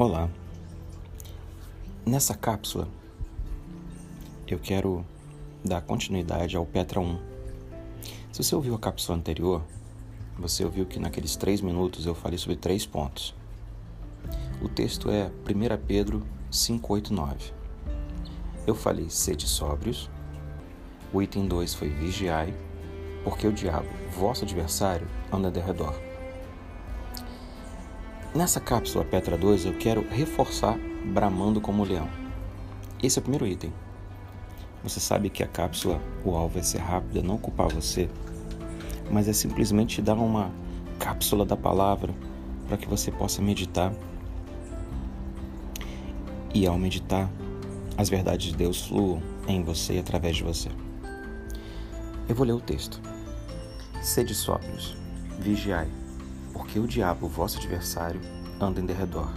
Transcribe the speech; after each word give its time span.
Olá. 0.00 0.30
Nessa 2.06 2.34
cápsula 2.34 2.88
eu 4.48 4.58
quero 4.58 5.04
dar 5.62 5.82
continuidade 5.82 6.56
ao 6.56 6.64
Petra 6.64 6.98
1. 7.00 7.18
Se 8.32 8.42
você 8.42 8.54
ouviu 8.54 8.74
a 8.74 8.78
cápsula 8.78 9.18
anterior, 9.18 9.62
você 10.38 10.64
ouviu 10.64 10.86
que 10.86 10.98
naqueles 10.98 11.36
três 11.36 11.60
minutos 11.60 12.06
eu 12.06 12.14
falei 12.14 12.38
sobre 12.38 12.56
três 12.56 12.86
pontos. 12.86 13.34
O 14.62 14.70
texto 14.70 15.10
é 15.10 15.26
1 15.26 15.84
Pedro 15.86 16.26
5,8,9. 16.50 17.52
Eu 18.66 18.74
falei 18.74 19.10
sede 19.10 19.46
sóbrios. 19.46 20.08
O 21.12 21.20
item 21.20 21.46
2 21.46 21.74
foi 21.74 21.90
vigiai, 21.90 22.54
porque 23.22 23.46
o 23.46 23.52
diabo, 23.52 23.90
vosso 24.18 24.44
adversário, 24.44 25.06
anda 25.30 25.50
de 25.50 25.60
redor. 25.60 26.09
Nessa 28.32 28.60
cápsula 28.60 29.04
Petra 29.04 29.36
2 29.36 29.66
eu 29.66 29.72
quero 29.72 30.06
reforçar 30.08 30.78
bramando 31.12 31.60
como 31.60 31.82
leão. 31.82 32.08
Esse 33.02 33.18
é 33.18 33.20
o 33.20 33.22
primeiro 33.22 33.44
item. 33.44 33.72
Você 34.84 35.00
sabe 35.00 35.28
que 35.28 35.42
a 35.42 35.48
cápsula, 35.48 36.00
o 36.24 36.36
alvo 36.36 36.56
é 36.56 36.62
ser 36.62 36.78
rápida, 36.78 37.22
não 37.22 37.34
ocupar 37.34 37.66
você, 37.66 38.08
mas 39.10 39.26
é 39.26 39.32
simplesmente 39.32 40.00
dar 40.00 40.14
uma 40.14 40.52
cápsula 41.00 41.44
da 41.44 41.56
palavra 41.56 42.14
para 42.68 42.76
que 42.76 42.86
você 42.86 43.10
possa 43.10 43.42
meditar. 43.42 43.92
E 46.54 46.68
ao 46.68 46.78
meditar, 46.78 47.28
as 47.98 48.08
verdades 48.08 48.52
de 48.52 48.56
Deus 48.56 48.86
fluam 48.86 49.20
em 49.48 49.64
você 49.64 49.94
e 49.94 49.98
através 49.98 50.36
de 50.36 50.44
você. 50.44 50.68
Eu 52.28 52.36
vou 52.36 52.46
ler 52.46 52.52
o 52.52 52.60
texto. 52.60 53.00
Sede 54.00 54.36
sóbrios, 54.36 54.96
vigiai, 55.40 55.88
porque 56.52 56.78
o 56.78 56.86
diabo, 56.86 57.28
vosso 57.28 57.58
adversário, 57.58 58.20
anda 58.60 58.80
em 58.80 58.86
derredor, 58.86 59.32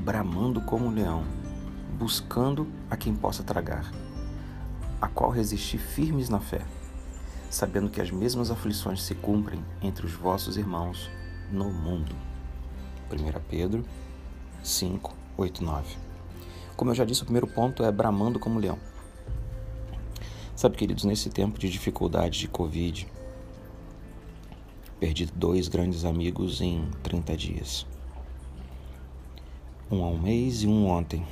bramando 0.00 0.60
como 0.60 0.86
um 0.86 0.94
leão, 0.94 1.24
buscando 1.98 2.66
a 2.90 2.96
quem 2.96 3.14
possa 3.14 3.42
tragar, 3.42 3.90
a 5.00 5.08
qual 5.08 5.30
resistir 5.30 5.78
firmes 5.78 6.28
na 6.28 6.40
fé, 6.40 6.62
sabendo 7.50 7.90
que 7.90 8.00
as 8.00 8.10
mesmas 8.10 8.50
aflições 8.50 9.02
se 9.02 9.14
cumprem 9.14 9.64
entre 9.80 10.06
os 10.06 10.12
vossos 10.12 10.56
irmãos 10.56 11.10
no 11.50 11.70
mundo. 11.70 12.14
1 13.10 13.40
Pedro 13.48 13.84
5, 14.62 15.14
8, 15.36 15.64
9. 15.64 15.96
Como 16.76 16.90
eu 16.90 16.94
já 16.94 17.04
disse, 17.04 17.22
o 17.22 17.24
primeiro 17.24 17.46
ponto 17.46 17.84
é 17.84 17.92
bramando 17.92 18.38
como 18.38 18.58
leão. 18.58 18.78
Sabe, 20.54 20.76
queridos, 20.76 21.04
nesse 21.04 21.30
tempo 21.30 21.58
de 21.58 21.70
dificuldade 21.70 22.38
de 22.40 22.48
Covid, 22.48 23.06
perdi 24.98 25.26
dois 25.26 25.68
grandes 25.68 26.04
amigos 26.04 26.60
em 26.60 26.88
30 27.02 27.36
dias. 27.36 27.86
Um 29.90 30.02
há 30.04 30.08
um 30.08 30.18
mês 30.18 30.62
e 30.62 30.66
um 30.66 30.88
ontem. 30.88 31.24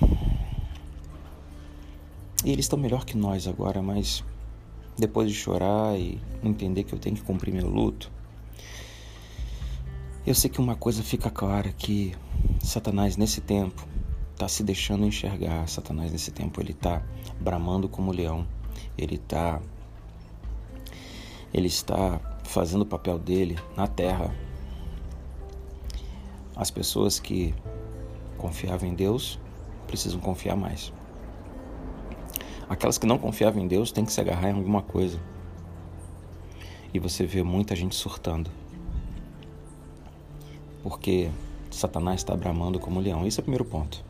E 2.44 2.50
eles 2.50 2.66
estão 2.66 2.78
melhor 2.78 3.04
que 3.04 3.16
nós 3.16 3.48
agora, 3.48 3.80
mas 3.82 4.22
depois 4.98 5.30
de 5.30 5.34
chorar 5.34 5.98
e 5.98 6.20
entender 6.42 6.84
que 6.84 6.92
eu 6.92 6.98
tenho 6.98 7.16
que 7.16 7.22
cumprir 7.22 7.52
meu 7.52 7.68
luto, 7.68 8.12
eu 10.26 10.34
sei 10.34 10.48
que 10.48 10.60
uma 10.60 10.76
coisa 10.76 11.02
fica 11.02 11.30
clara 11.30 11.72
que 11.72 12.14
Satanás 12.60 13.16
nesse 13.16 13.40
tempo 13.40 13.86
está 14.32 14.48
se 14.48 14.62
deixando 14.62 15.04
enxergar. 15.04 15.68
Satanás 15.68 16.12
nesse 16.12 16.30
tempo 16.30 16.60
ele 16.60 16.72
está 16.72 17.02
bramando 17.40 17.88
como 17.88 18.12
leão. 18.12 18.46
Ele 18.96 19.16
está 19.16 19.60
ele 21.52 21.68
está 21.68 22.20
fazendo 22.44 22.82
o 22.82 22.86
papel 22.86 23.18
dele 23.18 23.58
na 23.76 23.86
terra. 23.86 24.34
As 26.54 26.70
pessoas 26.70 27.18
que 27.18 27.52
confiavam 28.38 28.88
em 28.88 28.94
Deus 28.94 29.40
precisam 29.86 30.20
confiar 30.20 30.56
mais. 30.56 30.92
Aquelas 32.68 32.96
que 32.96 33.06
não 33.06 33.18
confiavam 33.18 33.62
em 33.62 33.66
Deus 33.66 33.90
têm 33.90 34.04
que 34.04 34.12
se 34.12 34.20
agarrar 34.20 34.50
em 34.50 34.54
alguma 34.54 34.82
coisa. 34.82 35.20
E 36.92 36.98
você 36.98 37.26
vê 37.26 37.42
muita 37.42 37.74
gente 37.74 37.94
surtando. 37.94 38.50
Porque 40.82 41.30
Satanás 41.70 42.20
está 42.20 42.36
bramando 42.36 42.78
como 42.78 43.00
leão. 43.00 43.26
Esse 43.26 43.40
é 43.40 43.42
o 43.42 43.44
primeiro 43.44 43.64
ponto. 43.64 44.04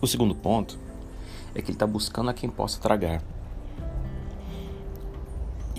O 0.00 0.06
segundo 0.06 0.34
ponto 0.34 0.78
é 1.54 1.60
que 1.60 1.70
ele 1.70 1.76
está 1.76 1.86
buscando 1.86 2.30
a 2.30 2.34
quem 2.34 2.48
possa 2.48 2.80
tragar. 2.80 3.22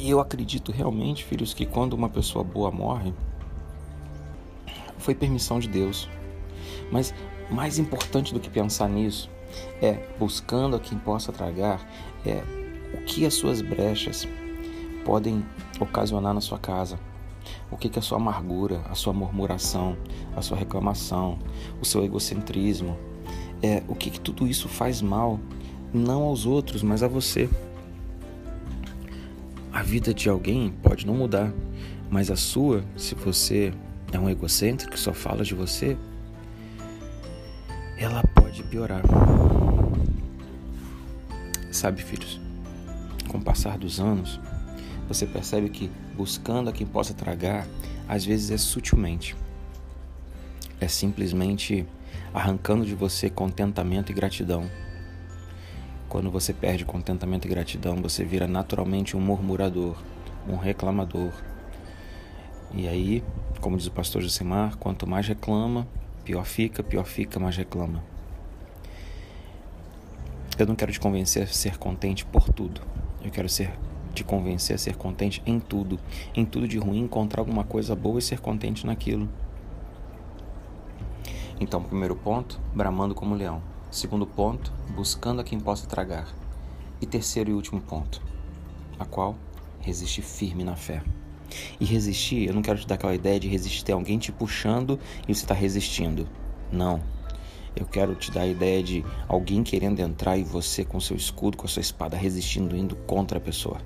E 0.04 0.10
eu 0.10 0.20
acredito 0.20 0.70
realmente, 0.70 1.24
filhos, 1.24 1.54
que 1.54 1.66
quando 1.66 1.94
uma 1.94 2.10
pessoa 2.10 2.44
boa 2.44 2.70
morre, 2.70 3.14
foi 4.98 5.16
permissão 5.16 5.62
de 5.62 5.70
Deus. 5.70 6.10
Mas 6.92 7.14
mais 7.50 7.80
importante 7.80 8.34
do 8.34 8.40
que 8.42 8.50
pensar 8.50 8.90
nisso 8.90 9.30
é 9.82 10.06
buscando 10.20 10.76
a 10.76 10.80
quem 10.82 10.98
possa 10.98 11.32
tragar, 11.32 11.90
é 12.26 12.44
o 12.94 12.98
que 13.06 13.26
as 13.26 13.34
suas 13.34 13.62
brechas 13.62 14.28
podem 15.06 15.46
ocasionar 15.80 16.34
na 16.34 16.42
sua 16.42 16.60
casa. 16.60 17.00
O 17.72 17.78
que, 17.78 17.88
que 17.88 17.98
a 17.98 18.02
sua 18.02 18.18
amargura, 18.18 18.82
a 18.90 18.96
sua 18.96 19.14
murmuração, 19.14 19.96
a 20.36 20.42
sua 20.42 20.58
reclamação, 20.58 21.40
o 21.82 21.86
seu 21.86 22.04
egocentrismo, 22.04 22.98
é, 23.62 23.82
o 23.88 23.96
que, 23.96 24.10
que 24.10 24.20
tudo 24.20 24.46
isso 24.46 24.68
faz 24.68 25.02
mal, 25.02 25.40
não 25.94 26.24
aos 26.24 26.46
outros, 26.46 26.84
mas 26.84 27.04
a 27.04 27.08
você. 27.08 27.50
A 29.74 29.82
vida 29.82 30.14
de 30.14 30.30
alguém 30.30 30.72
pode 30.84 31.04
não 31.08 31.16
mudar, 31.16 31.52
mas 32.08 32.30
a 32.30 32.36
sua, 32.36 32.86
se 32.96 33.16
você 33.16 33.74
é 34.12 34.20
um 34.20 34.30
egocêntrico 34.30 34.94
que 34.94 35.00
só 35.00 35.14
fala 35.14 35.44
de 35.44 35.56
você, 35.56 35.98
ela 37.98 38.24
pode 38.36 38.62
piorar. 38.66 39.02
Sabe, 41.72 42.04
filhos, 42.04 42.40
com 43.28 43.40
o 43.40 43.42
passar 43.42 43.80
dos 43.80 44.00
anos, 44.00 44.40
você 45.08 45.26
percebe 45.26 45.68
que 45.70 45.90
buscando 46.16 46.70
a 46.70 46.72
quem 46.72 46.86
possa 46.86 47.16
tragar, 47.16 47.68
às 48.08 48.24
vezes 48.24 48.52
é 48.52 48.58
sutilmente. 48.58 49.36
É 50.80 50.88
simplesmente 50.88 51.84
arrancando 52.32 52.86
de 52.86 52.94
você 52.94 53.28
contentamento 53.28 54.12
e 54.12 54.16
gratidão. 54.16 54.70
Quando 56.14 56.30
você 56.30 56.54
perde 56.54 56.86
contentamento 56.86 57.48
e 57.48 57.50
gratidão, 57.50 57.96
você 57.96 58.24
vira 58.24 58.48
naturalmente 58.48 59.18
um 59.18 59.20
murmurador, 59.20 59.98
um 60.48 60.58
reclamador. 60.58 61.32
E 62.72 62.88
aí, 62.88 63.24
como 63.60 63.78
diz 63.78 63.88
o 63.88 63.92
pastor 63.92 64.22
Josemar, 64.22 64.78
quanto 64.78 65.08
mais 65.08 65.28
reclama, 65.28 65.88
pior 66.24 66.46
fica, 66.46 66.84
pior 66.84 67.06
fica, 67.06 67.40
mais 67.40 67.58
reclama. 67.58 68.04
Eu 70.56 70.68
não 70.68 70.76
quero 70.76 70.92
te 70.92 71.00
convencer 71.00 71.42
a 71.42 71.48
ser 71.48 71.80
contente 71.80 72.24
por 72.26 72.48
tudo. 72.48 72.82
Eu 73.24 73.32
quero 73.32 73.50
ser 73.50 73.74
te 74.14 74.24
convencer 74.24 74.76
a 74.76 74.78
ser 74.78 74.96
contente 74.96 75.42
em 75.48 75.60
tudo. 75.60 76.00
Em 76.36 76.46
tudo 76.46 76.68
de 76.68 76.78
ruim, 76.78 77.00
encontrar 77.00 77.42
alguma 77.42 77.64
coisa 77.64 77.96
boa 77.96 78.20
e 78.20 78.22
ser 78.22 78.40
contente 78.40 78.86
naquilo. 78.86 79.28
Então, 81.60 81.82
primeiro 81.82 82.16
ponto, 82.16 82.62
bramando 82.72 83.16
como 83.16 83.34
leão. 83.34 83.73
Segundo 83.94 84.26
ponto, 84.26 84.74
buscando 84.96 85.40
a 85.40 85.44
quem 85.44 85.60
possa 85.60 85.86
tragar. 85.86 86.28
E 87.00 87.06
terceiro 87.06 87.52
e 87.52 87.54
último 87.54 87.80
ponto, 87.80 88.24
a 88.98 89.06
qual 89.06 89.36
resiste 89.82 90.20
firme 90.20 90.64
na 90.64 90.76
fé. 90.76 91.04
E 91.80 91.86
resistir, 91.86 92.48
eu 92.48 92.56
não 92.56 92.64
quero 92.64 92.80
te 92.80 92.88
dar 92.88 92.96
aquela 92.96 93.14
ideia 93.14 93.40
de 93.40 93.48
resistir 93.48 93.84
ter 93.86 93.92
alguém 93.92 94.18
te 94.18 94.32
puxando 94.32 95.00
e 95.28 95.36
você 95.36 95.44
está 95.44 95.54
resistindo. 95.54 96.28
Não. 96.72 97.04
Eu 97.76 97.86
quero 97.86 98.16
te 98.16 98.32
dar 98.32 98.42
a 98.42 98.48
ideia 98.48 98.82
de 98.82 99.06
alguém 99.28 99.62
querendo 99.62 100.00
entrar 100.00 100.38
e 100.38 100.44
você 100.44 100.84
com 100.84 101.00
seu 101.00 101.16
escudo, 101.16 101.56
com 101.56 101.68
a 101.68 101.70
sua 101.70 101.82
espada 101.82 102.18
resistindo, 102.18 102.76
indo 102.76 102.96
contra 102.96 103.38
a 103.38 103.42
pessoa. 103.42 103.80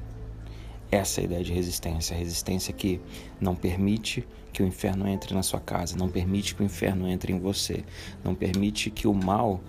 Essa 0.90 1.20
é 1.20 1.24
a 1.24 1.26
ideia 1.26 1.44
de 1.44 1.52
resistência, 1.52 2.16
a 2.16 2.20
resistência 2.20 2.74
que 2.74 3.02
não 3.42 3.54
permite 3.56 4.26
que 4.54 4.64
o 4.64 4.66
inferno 4.66 5.06
entre 5.06 5.34
na 5.36 5.44
sua 5.44 5.60
casa, 5.60 5.98
não 5.98 6.08
permite 6.08 6.56
que 6.56 6.62
o 6.62 6.66
inferno 6.66 7.10
entre 7.10 7.34
em 7.34 7.40
você, 7.40 7.84
não 8.24 8.34
permite 8.34 8.90
que 8.90 9.06
o 9.06 9.14
mal 9.14 9.62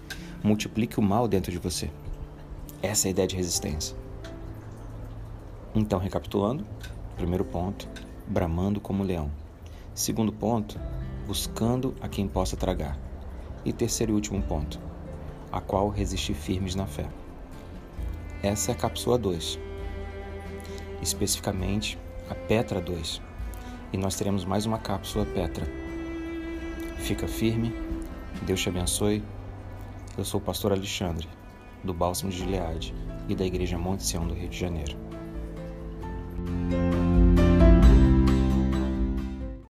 multiplique 0.43 0.99
o 0.99 1.03
mal 1.03 1.27
dentro 1.29 1.51
de 1.51 1.59
você. 1.59 1.91
Essa 2.83 3.07
é 3.07 3.09
a 3.09 3.11
ideia 3.11 3.29
de 3.29 3.37
resistência. 3.37 3.97
Então, 5.75 5.99
recapitulando, 5.99 6.67
primeiro 7.17 7.45
ponto, 7.45 7.89
bramando 8.27 8.81
como 8.81 9.03
leão. 9.03 9.31
Segundo 9.95 10.33
ponto, 10.33 10.79
buscando 11.27 11.95
a 12.01 12.09
quem 12.09 12.29
possa 12.29 12.57
tragar. 12.57 12.99
E 13.65 13.73
terceiro 13.73 14.13
e 14.13 14.15
último 14.15 14.43
ponto, 14.43 14.79
a 15.51 15.61
qual 15.61 15.89
resistir 15.89 16.35
firmes 16.35 16.75
na 16.75 16.87
fé. 16.87 17.09
Essa 18.43 18.71
é 18.71 18.75
a 18.75 18.79
cápsula 18.79 19.19
2 19.19 19.69
especificamente 21.03 21.99
a 22.29 22.35
Petra 22.35 22.81
2. 22.81 23.23
E 23.93 23.97
nós 23.97 24.17
teremos 24.17 24.45
mais 24.45 24.67
uma 24.67 24.79
cápsula 24.79 25.25
Petra. 25.25 25.67
Fica 26.99 27.27
firme, 27.27 27.73
Deus 28.43 28.61
te 28.61 28.69
abençoe. 28.69 29.23
Eu 30.19 30.25
sou 30.25 30.41
o 30.41 30.43
pastor 30.43 30.73
Alexandre, 30.73 31.29
do 31.85 31.95
Bálsamo 31.95 32.33
de 32.33 32.39
Gileade 32.39 32.93
e 33.29 33.37
da 33.37 33.47
Igreja 33.47 33.79
Monte 33.79 34.03
Sião 34.03 34.27
do 34.27 34.35
Rio 34.35 34.49
de 34.49 34.59
Janeiro. 34.59 35.08